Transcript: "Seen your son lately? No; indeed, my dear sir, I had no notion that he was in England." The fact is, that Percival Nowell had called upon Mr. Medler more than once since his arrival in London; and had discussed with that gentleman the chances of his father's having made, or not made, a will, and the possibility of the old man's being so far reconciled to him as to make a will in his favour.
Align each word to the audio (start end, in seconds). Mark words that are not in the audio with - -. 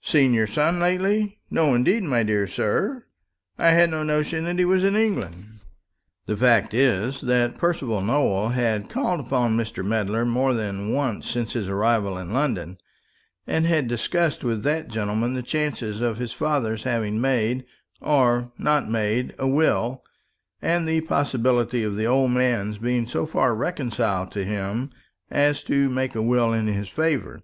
"Seen 0.00 0.32
your 0.32 0.46
son 0.46 0.80
lately? 0.80 1.40
No; 1.50 1.74
indeed, 1.74 2.04
my 2.04 2.22
dear 2.22 2.46
sir, 2.46 3.04
I 3.58 3.68
had 3.72 3.90
no 3.90 4.02
notion 4.02 4.44
that 4.44 4.56
he 4.58 4.64
was 4.64 4.82
in 4.82 4.96
England." 4.96 5.60
The 6.24 6.38
fact 6.38 6.72
is, 6.72 7.20
that 7.20 7.58
Percival 7.58 8.00
Nowell 8.00 8.48
had 8.48 8.88
called 8.88 9.20
upon 9.20 9.58
Mr. 9.58 9.84
Medler 9.84 10.24
more 10.24 10.54
than 10.54 10.88
once 10.90 11.28
since 11.28 11.52
his 11.52 11.68
arrival 11.68 12.16
in 12.16 12.32
London; 12.32 12.78
and 13.46 13.66
had 13.66 13.86
discussed 13.86 14.42
with 14.42 14.62
that 14.62 14.88
gentleman 14.88 15.34
the 15.34 15.42
chances 15.42 16.00
of 16.00 16.16
his 16.16 16.32
father's 16.32 16.84
having 16.84 17.20
made, 17.20 17.66
or 18.00 18.52
not 18.56 18.88
made, 18.88 19.34
a 19.38 19.46
will, 19.46 20.02
and 20.62 20.88
the 20.88 21.02
possibility 21.02 21.82
of 21.82 21.94
the 21.96 22.06
old 22.06 22.30
man's 22.30 22.78
being 22.78 23.06
so 23.06 23.26
far 23.26 23.54
reconciled 23.54 24.32
to 24.32 24.46
him 24.46 24.88
as 25.30 25.62
to 25.64 25.90
make 25.90 26.14
a 26.14 26.22
will 26.22 26.54
in 26.54 26.68
his 26.68 26.88
favour. 26.88 27.42